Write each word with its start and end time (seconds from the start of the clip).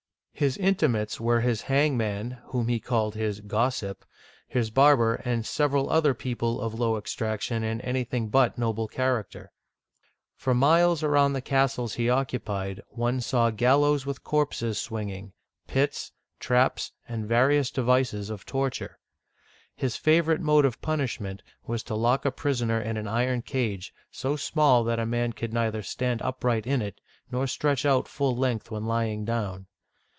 His 0.33 0.57
intimates 0.57 1.19
were 1.21 1.41
his 1.41 1.61
hangman, 1.61 2.39
whom 2.45 2.67
he 2.67 2.79
called 2.79 3.13
his 3.13 3.41
gossip," 3.41 4.03
his 4.47 4.71
barber, 4.71 5.17
and 5.23 5.45
several 5.45 5.87
other 5.91 6.15
people 6.15 6.59
of 6.61 6.73
low 6.73 6.95
ex 6.95 7.13
traction 7.13 7.61
and 7.61 7.79
anything 7.83 8.27
but 8.29 8.57
noble 8.57 8.87
character. 8.87 9.51
For 10.35 10.55
miles 10.55 11.01
Digitized 11.03 11.03
by 11.03 11.05
VjOOQIC 11.05 11.11
212 11.11 11.11
OLD 11.11 11.11
FRANCE 11.11 11.11
around 11.11 11.33
the 11.33 11.41
castles 11.41 11.93
he 11.93 12.09
occupied, 12.09 12.81
one 12.89 13.21
saw 13.21 13.49
gallows 13.51 14.05
with 14.07 14.23
corpses 14.23 14.79
swinging, 14.79 15.33
pits, 15.67 16.11
traps, 16.39 16.91
and 17.07 17.27
various 17.27 17.69
devices 17.69 18.29
for 18.29 18.43
tor 18.43 18.71
ture. 18.71 18.97
Hisf 19.79 20.23
avorite 20.23 20.39
mode 20.39 20.65
of 20.65 20.81
punishment 20.81 21.43
was 21.67 21.83
to 21.83 21.93
lock 21.93 22.25
a 22.25 22.31
pris 22.31 22.63
oner 22.63 22.81
in 22.81 22.97
an 22.97 23.07
iron 23.07 23.43
cage, 23.43 23.93
so 24.09 24.35
small 24.35 24.83
that 24.85 24.97
a 24.97 25.05
man 25.05 25.33
could 25.33 25.53
neither 25.53 25.83
stand 25.83 26.19
upright 26.23 26.65
in 26.65 26.81
it, 26.81 26.99
nor 27.31 27.45
stretch 27.45 27.85
out 27.85 28.07
full 28.07 28.35
length 28.35 28.71
when 28.71 28.87
lying 28.87 29.23
down. 29.23 29.67